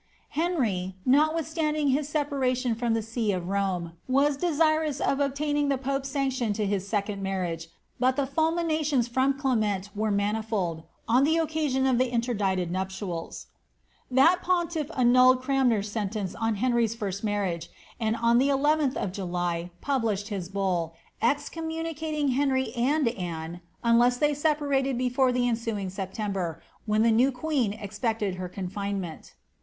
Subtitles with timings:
[0.29, 6.09] Henry, notwithstanding his separation from the see of Rome, was desirous of obtaining the pope's
[6.09, 7.67] sanction to his second marriage,'
[7.99, 13.45] but the fulminations from Clement were manifold, on the occasion of the inter dicted nuptials.
[14.09, 17.67] That pontiff annulled Cranmer's sentence on Henry's first marrii^
[17.99, 24.17] and on the 11th of July published his bull, excommuni cating Henry and Anne, unless
[24.17, 29.35] they separated before the ensuing Septem ber, when the new queen expected her confinement.